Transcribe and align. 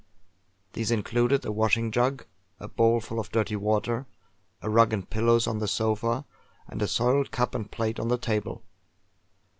These 0.73 0.89
included 0.89 1.45
a 1.45 1.51
washing 1.51 1.91
jug, 1.91 2.25
and 2.57 2.65
a 2.65 2.67
bowl 2.67 3.01
full 3.01 3.19
of 3.19 3.29
dirty 3.31 3.55
water; 3.55 4.07
a 4.59 4.67
rug 4.67 4.93
and 4.93 5.07
pillows 5.07 5.45
on 5.45 5.59
the 5.59 5.67
sofa; 5.67 6.25
and 6.67 6.81
a 6.81 6.87
soiled 6.87 7.29
cup 7.29 7.53
and 7.53 7.69
plate 7.69 7.99
on 7.99 8.07
the 8.07 8.17
table. 8.17 8.63